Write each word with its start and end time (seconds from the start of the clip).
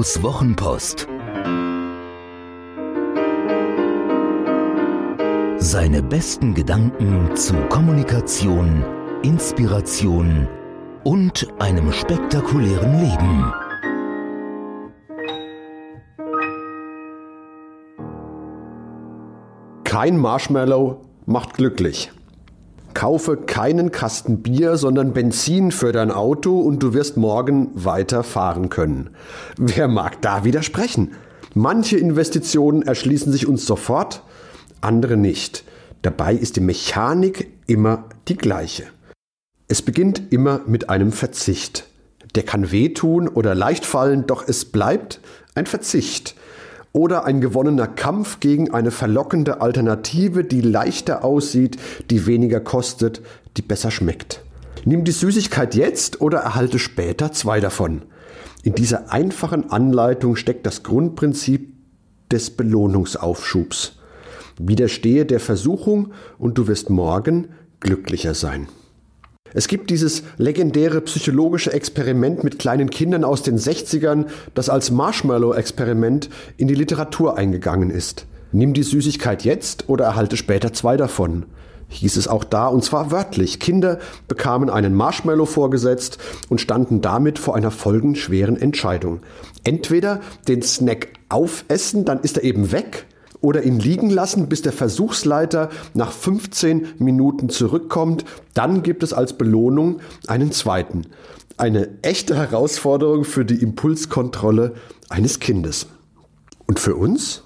Marshmallows 0.00 0.22
Wochenpost. 0.22 1.06
Seine 5.58 6.02
besten 6.02 6.54
Gedanken 6.54 7.36
zu 7.36 7.54
Kommunikation, 7.68 8.82
Inspiration 9.22 10.48
und 11.04 11.46
einem 11.58 11.92
spektakulären 11.92 12.98
Leben. 12.98 13.52
Kein 19.84 20.16
Marshmallow 20.16 21.02
macht 21.26 21.52
glücklich. 21.54 22.10
Kaufe 23.00 23.38
keinen 23.38 23.92
Kasten 23.92 24.42
Bier, 24.42 24.76
sondern 24.76 25.14
Benzin 25.14 25.72
für 25.72 25.90
dein 25.90 26.10
Auto 26.10 26.60
und 26.60 26.82
du 26.82 26.92
wirst 26.92 27.16
morgen 27.16 27.70
weiter 27.72 28.22
fahren 28.22 28.68
können. 28.68 29.08
Wer 29.56 29.88
mag 29.88 30.20
da 30.20 30.44
widersprechen? 30.44 31.12
Manche 31.54 31.96
Investitionen 31.96 32.82
erschließen 32.82 33.32
sich 33.32 33.46
uns 33.46 33.64
sofort, 33.64 34.22
andere 34.82 35.16
nicht. 35.16 35.64
Dabei 36.02 36.34
ist 36.34 36.56
die 36.56 36.60
Mechanik 36.60 37.50
immer 37.66 38.04
die 38.28 38.36
gleiche. 38.36 38.84
Es 39.66 39.80
beginnt 39.80 40.30
immer 40.30 40.60
mit 40.66 40.90
einem 40.90 41.12
Verzicht. 41.12 41.86
Der 42.34 42.42
kann 42.42 42.70
wehtun 42.70 43.28
oder 43.28 43.54
leicht 43.54 43.86
fallen, 43.86 44.26
doch 44.26 44.46
es 44.46 44.66
bleibt 44.66 45.20
ein 45.54 45.64
Verzicht 45.64 46.34
oder 46.92 47.24
ein 47.24 47.40
gewonnener 47.40 47.86
Kampf 47.86 48.40
gegen 48.40 48.72
eine 48.72 48.90
verlockende 48.90 49.60
Alternative, 49.60 50.44
die 50.44 50.60
leichter 50.60 51.24
aussieht, 51.24 51.78
die 52.10 52.26
weniger 52.26 52.60
kostet, 52.60 53.22
die 53.56 53.62
besser 53.62 53.90
schmeckt. 53.90 54.42
Nimm 54.84 55.04
die 55.04 55.12
Süßigkeit 55.12 55.74
jetzt 55.74 56.20
oder 56.20 56.38
erhalte 56.38 56.78
später 56.78 57.32
zwei 57.32 57.60
davon. 57.60 58.02
In 58.62 58.74
dieser 58.74 59.12
einfachen 59.12 59.70
Anleitung 59.70 60.36
steckt 60.36 60.66
das 60.66 60.82
Grundprinzip 60.82 61.72
des 62.30 62.50
Belohnungsaufschubs. 62.50 63.96
Widerstehe 64.58 65.26
der 65.26 65.40
Versuchung 65.40 66.12
und 66.38 66.58
du 66.58 66.66
wirst 66.66 66.90
morgen 66.90 67.48
glücklicher 67.80 68.34
sein. 68.34 68.68
Es 69.54 69.68
gibt 69.68 69.90
dieses 69.90 70.22
legendäre 70.36 71.00
psychologische 71.00 71.72
Experiment 71.72 72.44
mit 72.44 72.58
kleinen 72.58 72.90
Kindern 72.90 73.24
aus 73.24 73.42
den 73.42 73.58
60ern, 73.58 74.26
das 74.54 74.68
als 74.68 74.90
Marshmallow-Experiment 74.90 76.30
in 76.56 76.68
die 76.68 76.74
Literatur 76.74 77.36
eingegangen 77.36 77.90
ist. 77.90 78.26
Nimm 78.52 78.74
die 78.74 78.82
Süßigkeit 78.82 79.44
jetzt 79.44 79.88
oder 79.88 80.04
erhalte 80.04 80.36
später 80.36 80.72
zwei 80.72 80.96
davon 80.96 81.46
hieß 81.90 82.16
es 82.16 82.28
auch 82.28 82.44
da, 82.44 82.68
und 82.68 82.84
zwar 82.84 83.10
wörtlich. 83.10 83.60
Kinder 83.60 83.98
bekamen 84.28 84.70
einen 84.70 84.94
Marshmallow 84.94 85.46
vorgesetzt 85.46 86.18
und 86.48 86.60
standen 86.60 87.00
damit 87.00 87.38
vor 87.38 87.56
einer 87.56 87.70
folgenschweren 87.70 88.56
Entscheidung. 88.56 89.20
Entweder 89.64 90.20
den 90.48 90.62
Snack 90.62 91.08
aufessen, 91.28 92.04
dann 92.04 92.20
ist 92.20 92.38
er 92.38 92.44
eben 92.44 92.72
weg, 92.72 93.06
oder 93.40 93.62
ihn 93.62 93.78
liegen 93.78 94.10
lassen, 94.10 94.48
bis 94.48 94.62
der 94.62 94.72
Versuchsleiter 94.72 95.70
nach 95.94 96.12
15 96.12 96.88
Minuten 96.98 97.48
zurückkommt. 97.48 98.24
Dann 98.54 98.82
gibt 98.82 99.02
es 99.02 99.12
als 99.12 99.34
Belohnung 99.34 100.00
einen 100.26 100.52
zweiten. 100.52 101.06
Eine 101.56 101.88
echte 102.02 102.36
Herausforderung 102.36 103.24
für 103.24 103.44
die 103.44 103.62
Impulskontrolle 103.62 104.74
eines 105.08 105.40
Kindes. 105.40 105.86
Und 106.66 106.78
für 106.78 106.96
uns? 106.96 107.42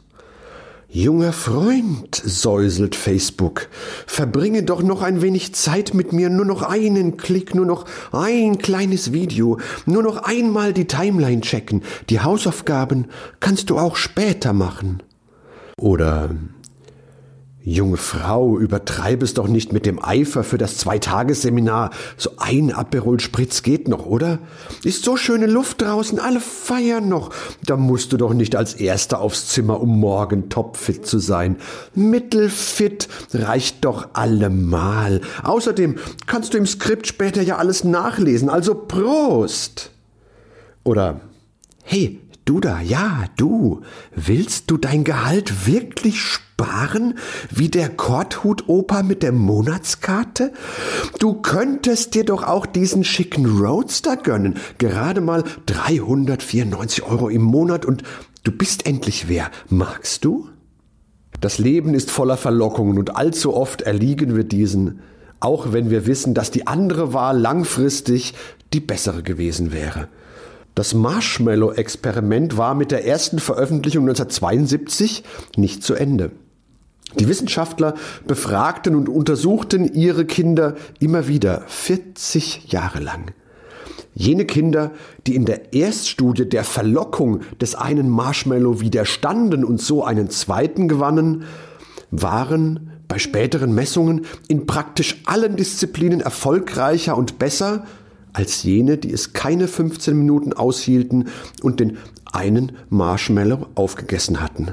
Junger 0.96 1.32
Freund, 1.32 2.14
säuselt 2.14 2.94
Facebook, 2.94 3.66
verbringe 4.06 4.62
doch 4.62 4.80
noch 4.80 5.02
ein 5.02 5.22
wenig 5.22 5.52
Zeit 5.52 5.92
mit 5.92 6.12
mir, 6.12 6.30
nur 6.30 6.44
noch 6.44 6.62
einen 6.62 7.16
Klick, 7.16 7.52
nur 7.52 7.66
noch 7.66 7.86
ein 8.12 8.58
kleines 8.58 9.12
Video, 9.12 9.58
nur 9.86 10.04
noch 10.04 10.18
einmal 10.18 10.72
die 10.72 10.86
Timeline 10.86 11.40
checken, 11.40 11.82
die 12.10 12.20
Hausaufgaben 12.20 13.08
kannst 13.40 13.70
du 13.70 13.78
auch 13.78 13.96
später 13.96 14.52
machen. 14.52 15.02
Oder 15.76 16.30
Junge 17.66 17.96
Frau, 17.96 18.58
übertreibe 18.58 19.24
es 19.24 19.32
doch 19.32 19.48
nicht 19.48 19.72
mit 19.72 19.86
dem 19.86 19.98
Eifer 20.04 20.44
für 20.44 20.58
das 20.58 20.76
Zweitagesseminar. 20.76 21.92
So 22.18 22.32
ein 22.36 22.70
Aperol 22.70 23.20
Spritz 23.20 23.62
geht 23.62 23.88
noch, 23.88 24.04
oder? 24.04 24.38
Ist 24.82 25.02
so 25.02 25.16
schöne 25.16 25.46
Luft 25.46 25.80
draußen, 25.80 26.18
alle 26.18 26.40
feiern 26.40 27.08
noch. 27.08 27.30
Da 27.64 27.78
musst 27.78 28.12
du 28.12 28.18
doch 28.18 28.34
nicht 28.34 28.54
als 28.54 28.74
Erster 28.74 29.18
aufs 29.18 29.48
Zimmer, 29.48 29.80
um 29.80 29.98
morgen 29.98 30.50
topfit 30.50 31.06
zu 31.06 31.18
sein. 31.18 31.56
Mittelfit 31.94 33.08
reicht 33.32 33.82
doch 33.86 34.08
allemal. 34.12 35.22
Außerdem 35.42 35.96
kannst 36.26 36.52
du 36.52 36.58
im 36.58 36.66
Skript 36.66 37.06
später 37.06 37.40
ja 37.40 37.56
alles 37.56 37.82
nachlesen, 37.82 38.50
also 38.50 38.74
Prost! 38.74 39.90
Oder, 40.82 41.22
hey, 41.82 42.20
Du 42.44 42.60
da, 42.60 42.82
ja, 42.82 43.24
du. 43.38 43.80
Willst 44.14 44.70
du 44.70 44.76
dein 44.76 45.02
Gehalt 45.02 45.66
wirklich 45.66 46.20
sparen, 46.20 47.14
wie 47.50 47.70
der 47.70 47.88
Korthut-Opa 47.88 49.02
mit 49.02 49.22
der 49.22 49.32
Monatskarte? 49.32 50.52
Du 51.18 51.40
könntest 51.40 52.14
dir 52.14 52.24
doch 52.24 52.42
auch 52.42 52.66
diesen 52.66 53.02
schicken 53.02 53.46
Roadster 53.46 54.18
gönnen. 54.18 54.58
Gerade 54.76 55.22
mal 55.22 55.42
394 55.64 57.04
Euro 57.04 57.30
im 57.30 57.42
Monat 57.42 57.86
und 57.86 58.02
du 58.42 58.52
bist 58.52 58.86
endlich 58.86 59.26
wer. 59.28 59.50
Magst 59.70 60.26
du? 60.26 60.48
Das 61.40 61.58
Leben 61.58 61.94
ist 61.94 62.10
voller 62.10 62.36
Verlockungen 62.36 62.98
und 62.98 63.16
allzu 63.16 63.54
oft 63.54 63.80
erliegen 63.82 64.36
wir 64.36 64.44
diesen, 64.44 65.00
auch 65.40 65.72
wenn 65.72 65.88
wir 65.88 66.06
wissen, 66.06 66.34
dass 66.34 66.50
die 66.50 66.66
andere 66.66 67.14
Wahl 67.14 67.38
langfristig 67.38 68.34
die 68.74 68.80
bessere 68.80 69.22
gewesen 69.22 69.72
wäre. 69.72 70.08
Das 70.74 70.92
Marshmallow-Experiment 70.92 72.56
war 72.56 72.74
mit 72.74 72.90
der 72.90 73.06
ersten 73.06 73.38
Veröffentlichung 73.38 74.02
1972 74.08 75.22
nicht 75.56 75.84
zu 75.84 75.94
Ende. 75.94 76.32
Die 77.18 77.28
Wissenschaftler 77.28 77.94
befragten 78.26 78.96
und 78.96 79.08
untersuchten 79.08 79.94
ihre 79.94 80.24
Kinder 80.24 80.74
immer 80.98 81.28
wieder 81.28 81.62
40 81.68 82.72
Jahre 82.72 82.98
lang. 82.98 83.32
Jene 84.14 84.46
Kinder, 84.46 84.92
die 85.26 85.36
in 85.36 85.44
der 85.44 85.72
Erststudie 85.74 86.48
der 86.48 86.64
Verlockung 86.64 87.42
des 87.60 87.74
einen 87.74 88.08
Marshmallow 88.08 88.80
widerstanden 88.80 89.64
und 89.64 89.80
so 89.80 90.04
einen 90.04 90.30
zweiten 90.30 90.88
gewannen, 90.88 91.44
waren 92.10 92.90
bei 93.06 93.18
späteren 93.18 93.74
Messungen 93.74 94.24
in 94.48 94.66
praktisch 94.66 95.22
allen 95.26 95.56
Disziplinen 95.56 96.20
erfolgreicher 96.20 97.16
und 97.16 97.38
besser 97.38 97.84
als 98.34 98.62
jene, 98.62 98.98
die 98.98 99.12
es 99.12 99.32
keine 99.32 99.66
15 99.66 100.16
Minuten 100.16 100.52
aushielten 100.52 101.28
und 101.62 101.80
den 101.80 101.96
einen 102.32 102.72
Marshmallow 102.90 103.66
aufgegessen 103.74 104.42
hatten. 104.42 104.72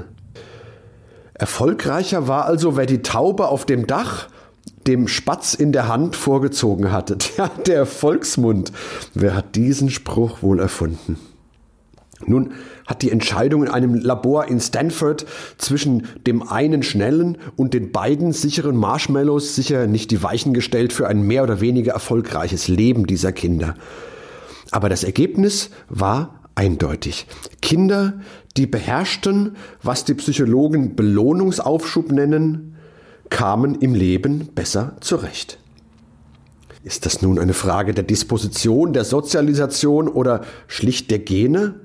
Erfolgreicher 1.32 2.28
war 2.28 2.44
also, 2.44 2.76
wer 2.76 2.86
die 2.86 3.02
Taube 3.02 3.48
auf 3.48 3.64
dem 3.64 3.86
Dach 3.86 4.28
dem 4.86 5.08
Spatz 5.08 5.54
in 5.54 5.72
der 5.72 5.88
Hand 5.88 6.16
vorgezogen 6.16 6.92
hatte. 6.92 7.18
Der 7.66 7.86
Volksmund. 7.86 8.72
Wer 9.14 9.34
hat 9.34 9.54
diesen 9.54 9.90
Spruch 9.90 10.42
wohl 10.42 10.60
erfunden? 10.60 11.18
Nun 12.26 12.52
hat 12.86 13.02
die 13.02 13.10
Entscheidung 13.10 13.64
in 13.64 13.68
einem 13.68 13.94
Labor 13.94 14.46
in 14.46 14.60
Stanford 14.60 15.26
zwischen 15.58 16.06
dem 16.26 16.42
einen 16.42 16.82
schnellen 16.82 17.38
und 17.56 17.74
den 17.74 17.92
beiden 17.92 18.32
sicheren 18.32 18.76
Marshmallows 18.76 19.54
sicher 19.54 19.86
nicht 19.86 20.10
die 20.10 20.22
Weichen 20.22 20.54
gestellt 20.54 20.92
für 20.92 21.08
ein 21.08 21.22
mehr 21.22 21.42
oder 21.42 21.60
weniger 21.60 21.92
erfolgreiches 21.92 22.68
Leben 22.68 23.06
dieser 23.06 23.32
Kinder. 23.32 23.74
Aber 24.70 24.88
das 24.88 25.04
Ergebnis 25.04 25.70
war 25.88 26.40
eindeutig. 26.54 27.26
Kinder, 27.60 28.20
die 28.56 28.66
beherrschten, 28.66 29.56
was 29.82 30.04
die 30.04 30.14
Psychologen 30.14 30.96
Belohnungsaufschub 30.96 32.12
nennen, 32.12 32.76
kamen 33.30 33.76
im 33.76 33.94
Leben 33.94 34.48
besser 34.54 34.96
zurecht. 35.00 35.58
Ist 36.84 37.06
das 37.06 37.22
nun 37.22 37.38
eine 37.38 37.54
Frage 37.54 37.94
der 37.94 38.04
Disposition, 38.04 38.92
der 38.92 39.04
Sozialisation 39.04 40.08
oder 40.08 40.42
schlicht 40.66 41.10
der 41.10 41.20
Gene? 41.20 41.76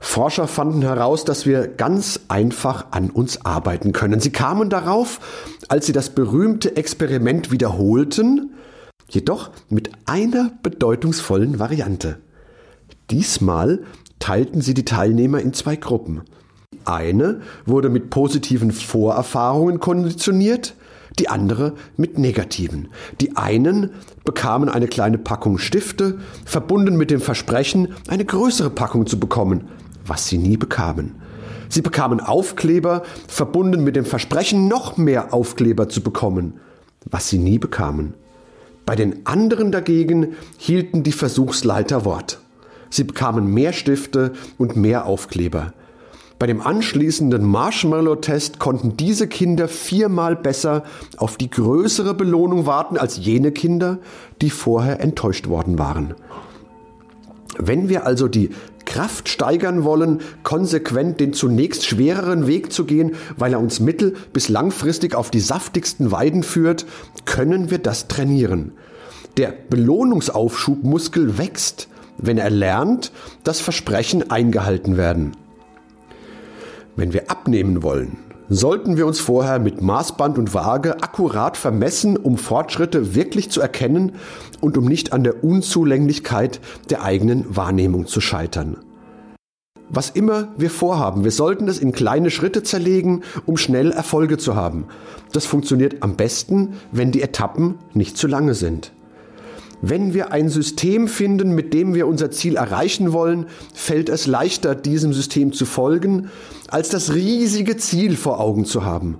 Forscher 0.00 0.46
fanden 0.46 0.82
heraus, 0.82 1.24
dass 1.24 1.44
wir 1.44 1.66
ganz 1.66 2.20
einfach 2.28 2.86
an 2.92 3.10
uns 3.10 3.44
arbeiten 3.44 3.92
können. 3.92 4.20
Sie 4.20 4.30
kamen 4.30 4.70
darauf, 4.70 5.20
als 5.68 5.86
sie 5.86 5.92
das 5.92 6.10
berühmte 6.10 6.76
Experiment 6.76 7.50
wiederholten, 7.50 8.54
jedoch 9.08 9.50
mit 9.68 9.90
einer 10.06 10.52
bedeutungsvollen 10.62 11.58
Variante. 11.58 12.18
Diesmal 13.10 13.82
teilten 14.18 14.60
sie 14.60 14.74
die 14.74 14.84
Teilnehmer 14.84 15.40
in 15.40 15.52
zwei 15.52 15.76
Gruppen. 15.76 16.22
Eine 16.84 17.40
wurde 17.66 17.88
mit 17.88 18.10
positiven 18.10 18.70
Vorerfahrungen 18.70 19.80
konditioniert, 19.80 20.74
die 21.18 21.28
andere 21.28 21.74
mit 21.96 22.18
negativen. 22.18 22.88
Die 23.20 23.36
einen 23.36 23.90
bekamen 24.24 24.68
eine 24.68 24.86
kleine 24.86 25.18
Packung 25.18 25.58
Stifte, 25.58 26.18
verbunden 26.44 26.96
mit 26.96 27.10
dem 27.10 27.20
Versprechen, 27.20 27.94
eine 28.06 28.24
größere 28.24 28.70
Packung 28.70 29.06
zu 29.06 29.18
bekommen 29.18 29.68
was 30.08 30.28
sie 30.28 30.38
nie 30.38 30.56
bekamen. 30.56 31.16
Sie 31.68 31.82
bekamen 31.82 32.20
Aufkleber, 32.20 33.02
verbunden 33.26 33.84
mit 33.84 33.96
dem 33.96 34.04
Versprechen, 34.04 34.68
noch 34.68 34.96
mehr 34.96 35.34
Aufkleber 35.34 35.88
zu 35.88 36.00
bekommen, 36.00 36.60
was 37.04 37.28
sie 37.28 37.38
nie 37.38 37.58
bekamen. 37.58 38.14
Bei 38.86 38.96
den 38.96 39.26
anderen 39.26 39.70
dagegen 39.70 40.34
hielten 40.56 41.02
die 41.02 41.12
Versuchsleiter 41.12 42.04
Wort. 42.06 42.40
Sie 42.88 43.04
bekamen 43.04 43.52
mehr 43.52 43.74
Stifte 43.74 44.32
und 44.56 44.76
mehr 44.76 45.04
Aufkleber. 45.04 45.74
Bei 46.38 46.46
dem 46.46 46.60
anschließenden 46.60 47.44
Marshmallow-Test 47.44 48.60
konnten 48.60 48.96
diese 48.96 49.26
Kinder 49.26 49.66
viermal 49.66 50.36
besser 50.36 50.84
auf 51.16 51.36
die 51.36 51.50
größere 51.50 52.14
Belohnung 52.14 52.64
warten 52.64 52.96
als 52.96 53.16
jene 53.16 53.50
Kinder, 53.50 53.98
die 54.40 54.50
vorher 54.50 55.00
enttäuscht 55.00 55.48
worden 55.48 55.78
waren. 55.78 56.14
Wenn 57.58 57.88
wir 57.88 58.06
also 58.06 58.28
die 58.28 58.50
Kraft 58.88 59.28
steigern 59.28 59.84
wollen, 59.84 60.22
konsequent 60.42 61.20
den 61.20 61.34
zunächst 61.34 61.84
schwereren 61.84 62.46
Weg 62.46 62.72
zu 62.72 62.86
gehen, 62.86 63.16
weil 63.36 63.52
er 63.52 63.60
uns 63.60 63.80
mittel- 63.80 64.16
bis 64.32 64.48
langfristig 64.48 65.14
auf 65.14 65.30
die 65.30 65.40
saftigsten 65.40 66.10
Weiden 66.10 66.42
führt, 66.42 66.86
können 67.26 67.70
wir 67.70 67.78
das 67.78 68.08
trainieren. 68.08 68.72
Der 69.36 69.52
Belohnungsaufschubmuskel 69.68 71.36
wächst, 71.36 71.88
wenn 72.16 72.38
er 72.38 72.48
lernt, 72.48 73.12
dass 73.44 73.60
Versprechen 73.60 74.30
eingehalten 74.30 74.96
werden. 74.96 75.36
Wenn 76.96 77.12
wir 77.12 77.30
abnehmen 77.30 77.82
wollen, 77.82 78.16
sollten 78.48 78.96
wir 78.96 79.06
uns 79.06 79.20
vorher 79.20 79.58
mit 79.58 79.82
Maßband 79.82 80.38
und 80.38 80.54
Waage 80.54 81.02
akkurat 81.02 81.56
vermessen, 81.56 82.16
um 82.16 82.38
Fortschritte 82.38 83.14
wirklich 83.14 83.50
zu 83.50 83.60
erkennen 83.60 84.12
und 84.60 84.78
um 84.78 84.84
nicht 84.84 85.12
an 85.12 85.24
der 85.24 85.44
Unzulänglichkeit 85.44 86.60
der 86.90 87.02
eigenen 87.02 87.44
Wahrnehmung 87.54 88.06
zu 88.06 88.20
scheitern. 88.20 88.78
Was 89.90 90.10
immer 90.10 90.48
wir 90.58 90.70
vorhaben, 90.70 91.24
wir 91.24 91.30
sollten 91.30 91.66
es 91.66 91.78
in 91.78 91.92
kleine 91.92 92.30
Schritte 92.30 92.62
zerlegen, 92.62 93.22
um 93.46 93.56
schnell 93.56 93.90
Erfolge 93.90 94.36
zu 94.36 94.54
haben. 94.54 94.84
Das 95.32 95.46
funktioniert 95.46 96.02
am 96.02 96.16
besten, 96.16 96.74
wenn 96.92 97.10
die 97.10 97.22
Etappen 97.22 97.76
nicht 97.94 98.18
zu 98.18 98.26
lange 98.26 98.52
sind. 98.52 98.92
Wenn 99.80 100.12
wir 100.12 100.32
ein 100.32 100.48
System 100.48 101.06
finden, 101.06 101.54
mit 101.54 101.72
dem 101.72 101.94
wir 101.94 102.08
unser 102.08 102.30
Ziel 102.30 102.56
erreichen 102.56 103.12
wollen, 103.12 103.46
fällt 103.72 104.08
es 104.08 104.26
leichter, 104.26 104.74
diesem 104.74 105.12
System 105.12 105.52
zu 105.52 105.66
folgen, 105.66 106.30
als 106.66 106.88
das 106.88 107.14
riesige 107.14 107.76
Ziel 107.76 108.16
vor 108.16 108.40
Augen 108.40 108.64
zu 108.64 108.84
haben. 108.84 109.18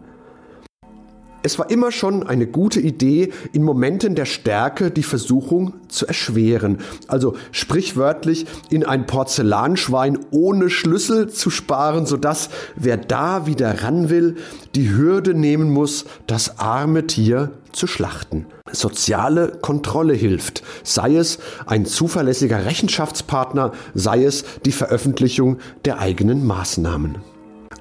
Es 1.45 1.59
war 1.59 1.71
immer 1.71 1.93
schon 1.93 2.27
eine 2.27 2.49
gute 2.49 2.81
Idee, 2.81 3.33
in 3.53 3.63
Momenten 3.63 4.17
der 4.17 4.25
Stärke 4.25 4.91
die 4.91 5.05
Versuchung 5.05 5.75
zu 5.87 6.05
erschweren, 6.07 6.79
also 7.07 7.37
sprichwörtlich 7.53 8.47
in 8.71 8.85
ein 8.85 9.07
Porzellanschwein 9.07 10.19
ohne 10.33 10.69
Schlüssel 10.69 11.31
zu 11.31 11.49
sparen, 11.51 12.07
sodass 12.07 12.51
wer 12.75 12.97
da 12.97 13.47
wieder 13.47 13.85
ran 13.85 14.11
will, 14.11 14.35
die 14.75 14.91
Hürde 14.91 15.33
nehmen 15.33 15.71
muss, 15.71 16.07
das 16.27 16.59
arme 16.59 17.07
Tier 17.07 17.53
zu 17.73 17.87
schlachten. 17.87 18.47
Soziale 18.71 19.59
Kontrolle 19.61 20.15
hilft, 20.15 20.63
sei 20.83 21.17
es 21.17 21.39
ein 21.67 21.87
zuverlässiger 21.87 22.65
Rechenschaftspartner, 22.65 23.73
sei 23.95 24.25
es 24.25 24.45
die 24.65 24.73
Veröffentlichung 24.73 25.59
der 25.85 25.99
eigenen 25.99 26.47
Maßnahmen. 26.47 27.19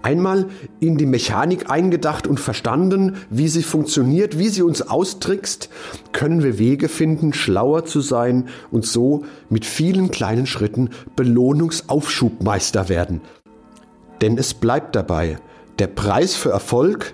Einmal 0.04 0.46
in 0.80 0.98
die 0.98 1.06
Mechanik 1.06 1.70
eingedacht 1.70 2.28
und 2.28 2.40
verstanden, 2.40 3.18
wie 3.30 3.48
sie 3.48 3.64
funktioniert, 3.64 4.38
wie 4.38 4.48
sie 4.48 4.62
uns 4.62 4.82
austrickst, 4.82 5.70
können 6.14 6.44
wir 6.44 6.60
Wege 6.60 6.88
finden, 6.88 7.34
schlauer 7.34 7.84
zu 7.86 8.02
sein 8.02 8.48
und 8.72 8.86
so 8.86 9.26
mit 9.50 9.66
vielen 9.66 10.12
kleinen 10.12 10.46
Schritten 10.46 10.92
Belohnungsaufschubmeister 11.16 12.90
werden. 12.90 13.22
Denn 14.22 14.38
es 14.38 14.54
bleibt 14.54 14.96
dabei, 14.96 15.40
der 15.80 15.88
Preis 15.88 16.36
für 16.36 16.52
Erfolg 16.52 17.14